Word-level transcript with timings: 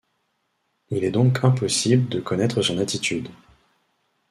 Il 0.89 1.03
est 1.03 1.11
donc 1.11 1.43
impossible 1.43 2.09
de 2.09 2.19
connaître 2.19 2.63
son 2.63 2.79
attitude. 2.79 3.29